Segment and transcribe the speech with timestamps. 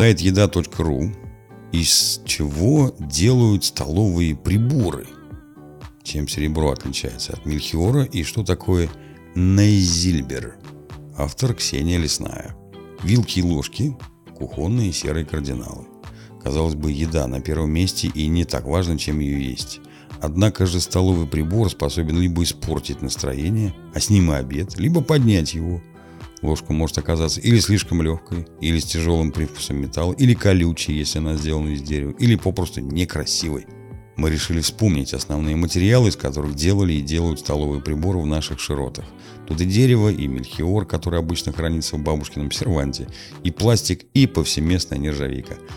[0.00, 1.12] Сайт еда.ру.
[1.72, 5.06] Из чего делают столовые приборы?
[6.02, 8.88] Чем серебро отличается от мельхиора и что такое
[9.34, 10.56] нейзильбер?
[11.18, 12.56] Автор Ксения Лесная.
[13.02, 13.94] Вилки и ложки–
[14.38, 15.84] кухонные серые кардиналы.
[16.42, 19.80] Казалось бы, еда на первом месте и не так важно, чем ее есть.
[20.22, 25.52] Однако же столовый прибор способен либо испортить настроение, а с ним и обед, либо поднять
[25.52, 25.82] его.
[26.42, 31.36] Ложка может оказаться или слишком легкой, или с тяжелым привкусом металла, или колючей, если она
[31.36, 33.66] сделана из дерева, или попросту некрасивой.
[34.16, 39.04] Мы решили вспомнить основные материалы, из которых делали и делают столовые приборы в наших широтах.
[39.46, 43.08] Тут и дерево, и мельхиор, который обычно хранится в бабушкином серванте,
[43.42, 45.56] и пластик, и повсеместная нержавейка–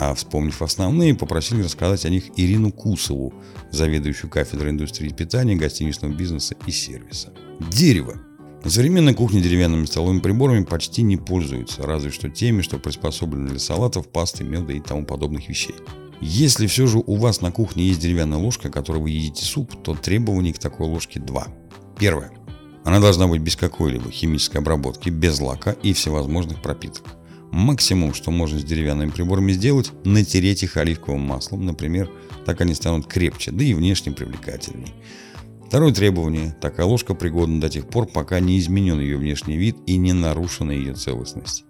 [0.00, 3.34] а вспомнив основные, попросили рассказать о них Ирину Кусову,
[3.70, 7.34] заведующую кафедрой индустрии питания, гостиничного бизнеса и сервиса.
[7.70, 8.16] Дерево.
[8.62, 13.58] На современной кухне деревянными столовыми приборами почти не пользуются, разве что теми, что приспособлены для
[13.58, 15.74] салатов, пасты, меда и тому подобных вещей.
[16.20, 19.94] Если все же у вас на кухне есть деревянная ложка, которой вы едите суп, то
[19.94, 21.48] требований к такой ложке два.
[21.98, 22.32] Первое.
[22.84, 27.04] Она должна быть без какой-либо химической обработки, без лака и всевозможных пропиток.
[27.52, 32.10] Максимум, что можно с деревянными приборами сделать, натереть их оливковым маслом, например,
[32.44, 34.92] так они станут крепче, да и внешне привлекательней.
[35.70, 36.56] Второе требование.
[36.60, 40.72] Такая ложка пригодна до тех пор, пока не изменен ее внешний вид и не нарушена
[40.72, 41.64] ее целостность.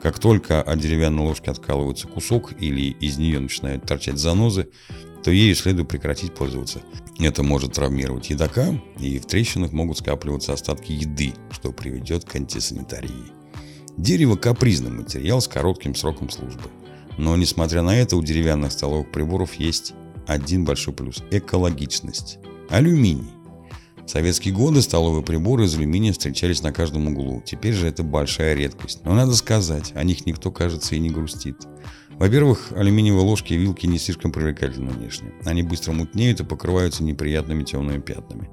[0.00, 4.68] Как только от деревянной ложки откалывается кусок или из нее начинают торчать занозы,
[5.24, 6.82] то ею следует прекратить пользоваться.
[7.18, 13.32] Это может травмировать едока, и в трещинах могут скапливаться остатки еды, что приведет к антисанитарии.
[13.96, 16.70] Дерево– капризный материал с коротким сроком службы.
[17.18, 19.94] Но, несмотря на это, у деревянных столовых приборов есть
[20.28, 22.38] один большой плюс– экологичность.
[22.68, 23.39] Алюминий.
[24.06, 27.42] В советские годы столовые приборы из алюминия встречались на каждом углу.
[27.44, 29.04] Теперь же это большая редкость.
[29.04, 31.56] Но надо сказать, о них никто, кажется, и не грустит.
[32.10, 35.32] Во-первых, алюминиевые ложки и вилки не слишком привлекательны внешне.
[35.44, 38.50] Они быстро мутнеют и покрываются неприятными темными пятнами.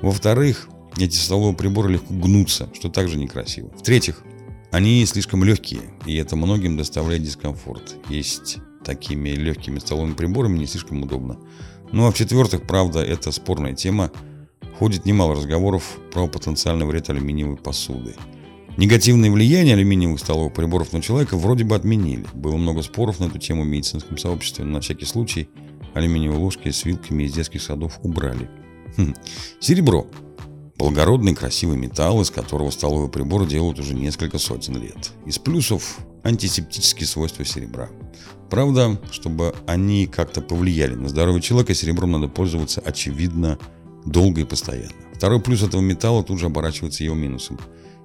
[0.00, 3.70] Во-вторых, эти столовые приборы легко гнутся, что также некрасиво.
[3.76, 4.22] В-третьих,
[4.70, 7.96] они слишком легкие, и это многим доставляет дискомфорт.
[8.08, 11.38] Есть такими легкими столовыми приборами не слишком удобно.
[11.92, 14.10] Ну а в-четвертых, правда, это спорная тема.
[14.80, 18.14] Ходит немало разговоров про потенциальный вред алюминиевой посуды.
[18.78, 22.24] Негативное влияние алюминиевых столовых приборов на человека вроде бы отменили.
[22.32, 25.50] Было много споров на эту тему в медицинском сообществе, но на всякий случай
[25.92, 28.48] алюминиевые ложки с вилками из детских садов убрали.
[28.96, 29.14] Хм.
[29.60, 30.06] Серебро.
[30.78, 35.12] Благородный красивый металл, из которого столовый прибор делают уже несколько сотен лет.
[35.26, 37.90] Из плюсов– антисептические свойства серебра.
[38.48, 43.58] Правда, чтобы они как-то повлияли на здоровье человека, серебром надо пользоваться, очевидно,
[44.06, 44.92] долго и постоянно.
[45.14, 47.58] Второй плюс этого металла тут же оборачивается его минусом.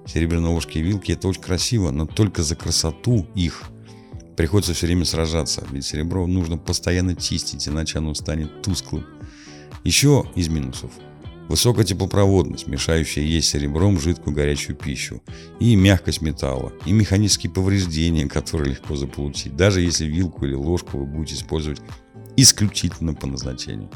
[0.06, 3.64] Серебряные ложки и вилки– это очень красиво, но только за красоту их
[4.36, 9.06] приходится все время сражаться, ведь серебро нужно постоянно чистить, иначе оно станет тусклым.
[9.82, 10.90] Еще из минусов–
[11.48, 15.22] Высокая теплопроводность, мешающая есть серебром жидкую горячую пищу,
[15.60, 21.06] и мягкость металла, и механические повреждения, которые легко заполучить, даже если вилку или ложку вы
[21.06, 21.80] будете использовать
[22.36, 23.90] исключительно по назначению.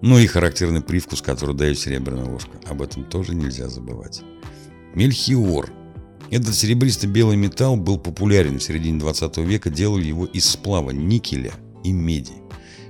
[0.00, 2.52] Ну и характерный привкус, который дает серебряная ложка.
[2.66, 4.22] Об этом тоже нельзя забывать.
[4.94, 5.70] Мельхиор.
[6.30, 11.92] Этот серебристо-белый металл был популярен в середине 20 века, делали его из сплава никеля и
[11.92, 12.34] меди.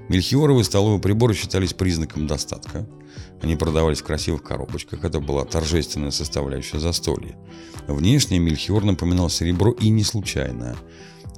[0.08, 2.86] Мельхиоровые столовые приборы считались признаком достатка.
[3.40, 7.36] Они продавались в красивых коробочках, это была торжественная составляющая застолья.
[7.86, 10.76] Внешне мельхиор напоминал серебро и не случайно.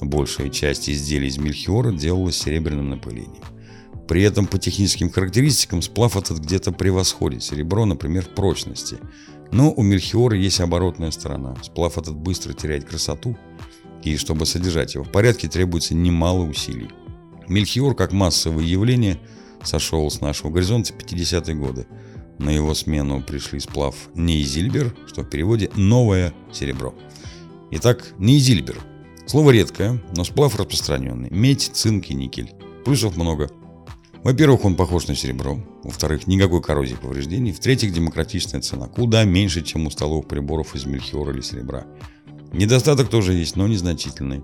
[0.01, 3.45] Большая часть изделий из мельхиора делалась серебряным напылением.
[4.11, 8.97] При этом по техническим характеристикам сплав этот где-то превосходит серебро, например, в прочности.
[9.53, 11.55] Но у мельхиора есть оборотная сторона.
[11.63, 13.39] Сплав этот быстро теряет красоту,
[14.03, 16.91] и чтобы содержать его в порядке, требуется немало усилий.
[17.47, 19.21] Мельхиор, как массовое явление,
[19.63, 21.87] сошел с нашего горизонта 50-е годы.
[22.41, 26.97] На его смену пришли сплав Нейзильбер, что в переводе «новое серебро».
[27.71, 28.77] Итак, Нейзильбер.
[29.27, 31.31] Слово редкое, но сплав распространенный.
[31.31, 32.51] Медь, цинк и никель.
[32.85, 33.49] Плюсов много.
[34.23, 35.59] Во-первых, он похож на серебро.
[35.83, 37.53] Во-вторых, никакой коррозии повреждений.
[37.53, 38.87] В-третьих, демократичная цена.
[38.87, 41.87] Куда меньше, чем у столовых приборов из мельхиора или серебра.
[42.53, 44.43] Недостаток тоже есть, но незначительный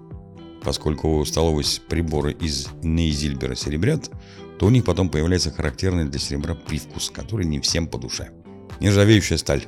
[0.67, 4.11] поскольку столовые приборы из Нейзильбера серебрят,
[4.59, 8.31] то у них потом появляется характерный для серебра привкус, который не всем по душе.
[8.81, 9.65] Нержавеющая сталь.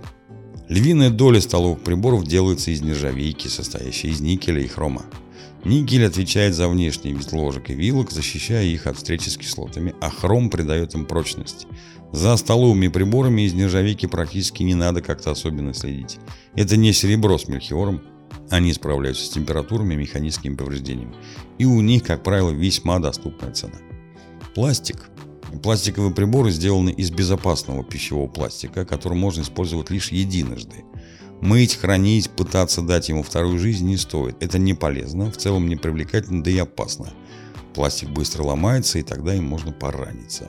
[0.68, 5.04] Львиная доля столовых приборов делается из нержавейки, состоящей из никеля и хрома.
[5.64, 10.10] Никель отвечает за внешний вид ложек и вилок, защищая их от встречи с кислотами, а
[10.10, 11.66] хром придает им прочность.
[12.12, 16.18] За столовыми приборами из нержавейки практически не надо как-то особенно следить.
[16.54, 18.00] Это не серебро с мельхиором,
[18.50, 21.14] Они справляются с температурами и механическими повреждениями.
[21.58, 23.76] И у них, как правило, весьма доступная цена.
[24.54, 25.10] Пластик.
[25.62, 30.84] Пластиковые приборы сделаны из безопасного пищевого пластика, который можно использовать лишь единожды.
[31.40, 34.42] Мыть, хранить, пытаться дать ему вторую жизнь не стоит.
[34.42, 37.12] Это не полезно, в целом не привлекательно, да и опасно.
[37.74, 40.48] Пластик быстро ломается, и тогда им можно пораниться.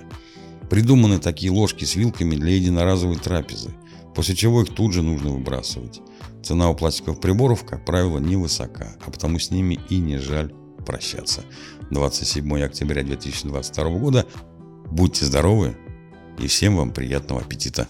[0.70, 3.72] Придуманы такие ложки с вилками для единоразовой трапезы,
[4.16, 6.02] после чего их тут же нужно выбрасывать.
[6.44, 10.54] Цена у пластиковых приборов, как правило, невысока, а потому с ними и не жаль
[10.86, 11.44] прощаться.
[11.92, 14.26] 27 октября 2022 года.
[14.90, 15.78] Будьте здоровы
[16.40, 17.90] и всем вам приятного аппетита!